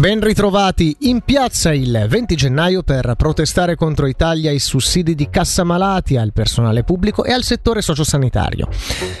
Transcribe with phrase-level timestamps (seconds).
[0.00, 5.28] Ben ritrovati in piazza il 20 gennaio per protestare contro i tagli ai sussidi di
[5.28, 8.66] cassa malati, al personale pubblico e al settore sociosanitario.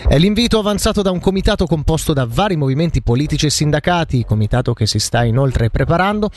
[0.08, 4.86] È l'invito avanzato da un comitato composto da vari movimenti politici e sindacati, comitato che
[4.86, 6.30] si sta inoltre preparando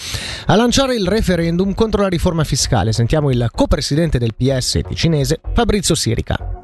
[0.47, 2.91] a lanciare il referendum contro la riforma fiscale.
[2.91, 6.62] Sentiamo il co-presidente del PS ticinese Fabrizio Sirica.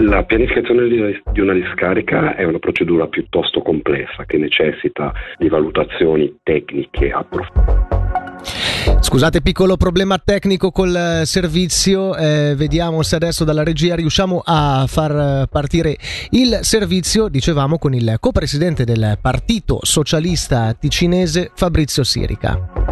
[0.00, 7.10] La pianificazione di una discarica è una procedura piuttosto complessa che necessita di valutazioni tecniche
[7.10, 7.98] approfondite.
[9.00, 12.16] Scusate, piccolo problema tecnico col servizio.
[12.16, 15.96] Eh, vediamo se adesso dalla regia riusciamo a far partire
[16.30, 17.28] il servizio.
[17.28, 22.89] Dicevamo con il co-presidente del Partito Socialista Ticinese Fabrizio Sirica.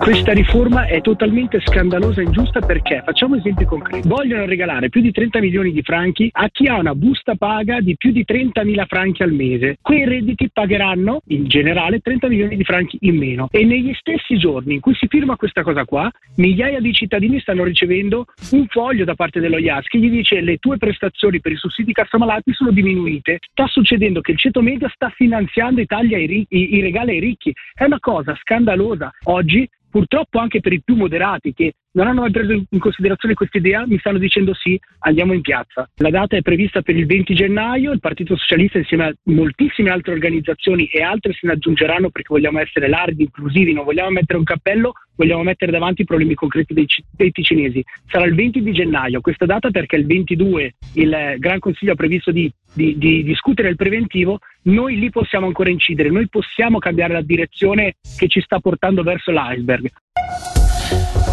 [0.00, 5.12] Questa riforma è totalmente scandalosa e ingiusta perché, facciamo esempi concreti, vogliono regalare più di
[5.12, 8.86] 30 milioni di franchi a chi ha una busta paga di più di 30 mila
[8.86, 9.76] franchi al mese.
[9.82, 14.74] Quei redditi pagheranno in generale 30 milioni di franchi in meno e negli stessi giorni
[14.74, 19.14] in cui si firma questa cosa qua, migliaia di cittadini stanno ricevendo un foglio da
[19.14, 22.70] parte dello IAS che gli dice le tue prestazioni per i sussidi cassa malati sono
[22.70, 23.36] diminuite.
[23.50, 27.20] Sta succedendo che il ceto medio sta finanziando i tagli ai i, i regali ai
[27.20, 27.52] ricchi.
[27.74, 29.12] È una cosa scandalosa.
[29.24, 33.58] Oggi purtroppo anche per i più moderati che non hanno mai preso in considerazione questa
[33.58, 35.88] idea, mi stanno dicendo sì, andiamo in piazza.
[35.96, 40.12] La data è prevista per il 20 gennaio, il Partito Socialista insieme a moltissime altre
[40.12, 44.44] organizzazioni e altre se ne aggiungeranno perché vogliamo essere larghi, inclusivi, non vogliamo mettere un
[44.44, 47.82] cappello, vogliamo mettere davanti i problemi concreti dei, dei ticinesi.
[48.06, 52.30] Sarà il 20 di gennaio questa data perché il 22 il Gran Consiglio ha previsto
[52.30, 57.22] di, di, di discutere il preventivo, noi lì possiamo ancora incidere, noi possiamo cambiare la
[57.22, 59.88] direzione che ci sta portando verso l'iceberg.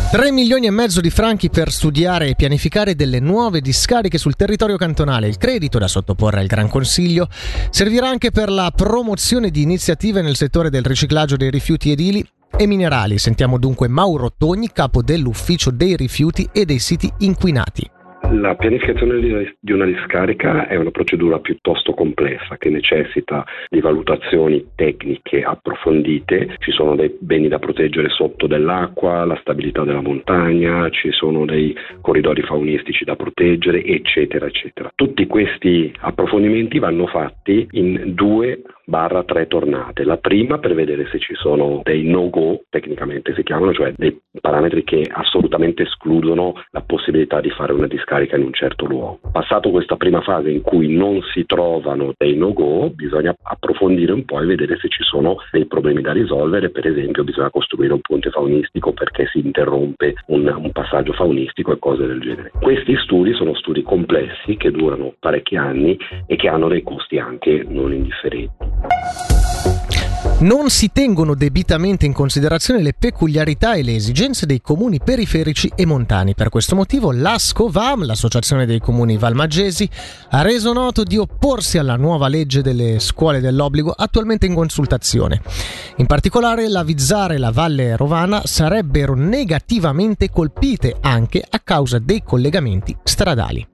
[0.09, 4.77] 3 milioni e mezzo di franchi per studiare e pianificare delle nuove discariche sul territorio
[4.77, 5.27] cantonale.
[5.27, 7.27] Il credito da sottoporre al Gran Consiglio
[7.71, 12.25] servirà anche per la promozione di iniziative nel settore del riciclaggio dei rifiuti edili
[12.55, 13.17] e minerali.
[13.17, 17.96] Sentiamo dunque Mauro Togni, capo dell'ufficio dei rifiuti e dei siti inquinati.
[18.29, 19.19] La pianificazione
[19.59, 26.71] di una discarica è una procedura piuttosto complessa che necessita di valutazioni tecniche approfondite, ci
[26.71, 32.41] sono dei beni da proteggere sotto dell'acqua, la stabilità della montagna, ci sono dei corridori
[32.41, 34.91] faunistici da proteggere, eccetera, eccetera.
[34.93, 40.05] Tutti questi approfondimenti vanno fatti in due barra tre tornate.
[40.05, 44.85] La prima per vedere se ci sono dei no-go, tecnicamente si chiamano, cioè dei parametri
[44.85, 49.19] che assolutamente escludono la possibilità di fare una discarica in un certo luogo.
[49.31, 54.39] Passato questa prima fase in cui non si trovano dei no-go, bisogna approfondire un po'
[54.39, 58.29] e vedere se ci sono dei problemi da risolvere, per esempio bisogna costruire un ponte
[58.29, 62.51] faunistico perché si interrompe un, un passaggio faunistico e cose del genere.
[62.61, 67.65] Questi studi sono studi complessi che durano parecchi anni e che hanno dei costi anche
[67.67, 68.76] non indifferenti.
[70.39, 75.83] Non si tengono debitamente in considerazione le peculiarità e le esigenze dei comuni periferici e
[75.87, 76.35] montani.
[76.35, 79.89] Per questo motivo l'ASCOVAM, l'Associazione dei Comuni Valmaggesi,
[80.29, 85.41] ha reso noto di opporsi alla nuova legge delle scuole dell'obbligo attualmente in consultazione.
[85.95, 92.21] In particolare la Vizzara e la Valle Rovana sarebbero negativamente colpite anche a causa dei
[92.23, 93.67] collegamenti stradali.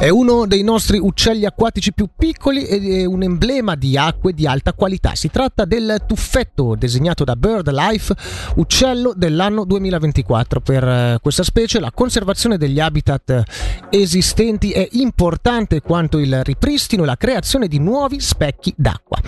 [0.00, 4.46] È uno dei nostri uccelli acquatici più piccoli ed è un emblema di acque di
[4.46, 5.14] alta qualità.
[5.14, 8.14] Si tratta del tuffetto disegnato da BirdLife,
[8.54, 10.60] uccello dell'anno 2024.
[10.60, 13.42] Per eh, questa specie la conservazione degli habitat
[13.90, 19.18] esistenti è importante quanto il ripristino e la creazione di nuovi specchi d'acqua.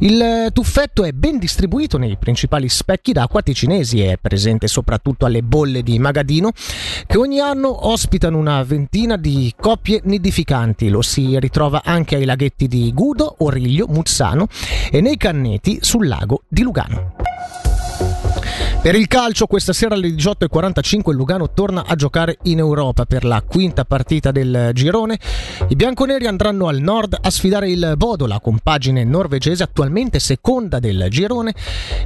[0.00, 5.42] Il tuffetto è ben distribuito nei principali specchi d'acqua ticinesi e è presente soprattutto alle
[5.42, 6.52] bolle di Magadino
[7.06, 10.90] che ogni anno ospitano una ventina di coppie nidificanti.
[10.90, 14.48] Lo si ritrova anche ai laghetti di Gudo, Origlio, Muzzano
[14.90, 17.19] e nei canneti sul lago di Lugano.
[18.82, 23.24] Per il calcio, questa sera alle 18.45 il Lugano torna a giocare in Europa per
[23.24, 25.18] la quinta partita del girone.
[25.68, 31.08] I bianconeri andranno al nord a sfidare il Bodo, la compagine norvegese attualmente seconda del
[31.10, 31.52] girone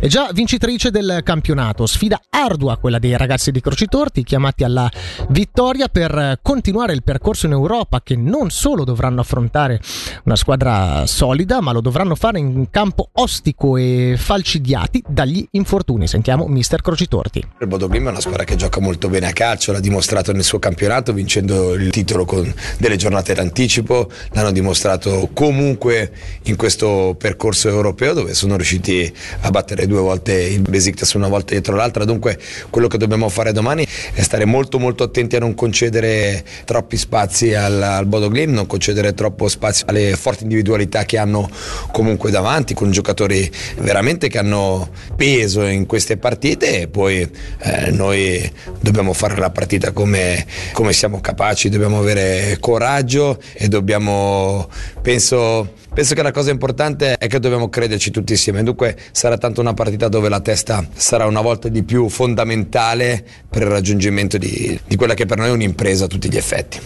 [0.00, 1.86] e già vincitrice del campionato.
[1.86, 4.90] Sfida ardua quella dei ragazzi di Crocitorti chiamati alla
[5.28, 9.80] vittoria per continuare il percorso in Europa che non solo dovranno affrontare
[10.24, 16.08] una squadra solida ma lo dovranno fare in campo ostico e falcidiati dagli infortuni.
[16.08, 17.44] Sentiamo Mister mister Crocitorti.
[17.60, 20.44] Il Bodo Glim è una squadra che gioca molto bene a calcio, l'ha dimostrato nel
[20.44, 26.10] suo campionato vincendo il titolo con delle giornate d'anticipo, l'hanno dimostrato comunque
[26.44, 31.52] in questo percorso europeo dove sono riusciti a battere due volte il Besiktas una volta
[31.52, 32.38] dietro l'altra, dunque
[32.70, 37.52] quello che dobbiamo fare domani è stare molto molto attenti a non concedere troppi spazi
[37.52, 41.46] al, al Bodo Glim, non concedere troppo spazio alle forti individualità che hanno
[41.92, 43.50] comunque davanti, con giocatori
[43.80, 47.28] veramente che hanno peso in queste partite e poi
[47.58, 54.68] eh, noi dobbiamo fare la partita come, come siamo capaci, dobbiamo avere coraggio e dobbiamo,
[55.02, 59.60] penso, penso che la cosa importante è che dobbiamo crederci tutti insieme, dunque sarà tanto
[59.60, 64.78] una partita dove la testa sarà una volta di più fondamentale per il raggiungimento di,
[64.86, 66.80] di quella che per noi è un'impresa a tutti gli effetti.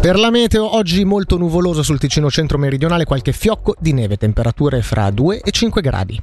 [0.00, 4.80] Per la meteo, oggi molto nuvoloso sul Ticino centro meridionale, qualche fiocco di neve, temperature
[4.80, 6.22] fra 2 e 5 gradi.